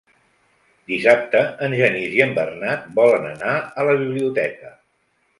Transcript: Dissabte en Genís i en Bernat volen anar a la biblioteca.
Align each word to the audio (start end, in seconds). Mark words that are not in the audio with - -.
Dissabte 0.91 1.41
en 1.67 1.75
Genís 1.81 2.15
i 2.19 2.23
en 2.25 2.33
Bernat 2.37 2.87
volen 2.99 3.27
anar 3.33 3.53
a 3.83 3.85
la 3.89 3.93
biblioteca. 4.01 4.73